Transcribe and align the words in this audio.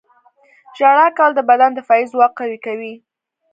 •ژړا 0.77 1.07
کول 1.17 1.31
د 1.35 1.39
بدن 1.49 1.71
دفاعي 1.77 2.05
ځواک 2.11 2.31
قوي 2.39 2.57
کوي. 2.65 2.93